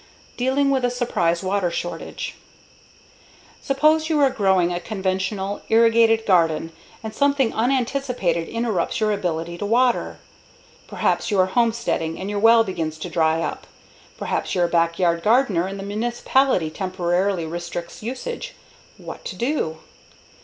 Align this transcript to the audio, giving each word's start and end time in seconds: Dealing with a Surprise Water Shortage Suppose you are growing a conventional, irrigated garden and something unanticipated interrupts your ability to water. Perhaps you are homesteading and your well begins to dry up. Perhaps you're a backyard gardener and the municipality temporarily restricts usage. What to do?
Dealing 0.35 0.71
with 0.71 0.83
a 0.83 0.89
Surprise 0.89 1.43
Water 1.43 1.69
Shortage 1.69 2.33
Suppose 3.61 4.09
you 4.09 4.19
are 4.19 4.31
growing 4.31 4.73
a 4.73 4.79
conventional, 4.79 5.61
irrigated 5.69 6.25
garden 6.25 6.71
and 7.03 7.13
something 7.13 7.53
unanticipated 7.53 8.49
interrupts 8.49 8.99
your 8.99 9.11
ability 9.11 9.59
to 9.59 9.65
water. 9.67 10.17
Perhaps 10.87 11.29
you 11.29 11.39
are 11.39 11.45
homesteading 11.45 12.19
and 12.19 12.31
your 12.31 12.39
well 12.39 12.63
begins 12.63 12.97
to 12.97 13.09
dry 13.09 13.43
up. 13.43 13.67
Perhaps 14.17 14.55
you're 14.55 14.65
a 14.65 14.67
backyard 14.67 15.21
gardener 15.21 15.67
and 15.67 15.77
the 15.79 15.83
municipality 15.83 16.71
temporarily 16.71 17.45
restricts 17.45 18.01
usage. 18.01 18.55
What 18.97 19.23
to 19.25 19.35
do? 19.35 19.77